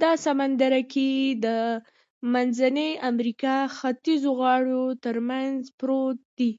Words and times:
دا 0.00 0.10
سمندرګي 0.24 1.14
د 1.44 1.46
منځنۍ 2.32 2.90
امریکا 3.10 3.56
ختیځو 3.76 4.30
غاړو 4.40 4.84
تر 5.04 5.16
منځ 5.28 5.58
پروت 5.78 6.18
دی. 6.38 6.52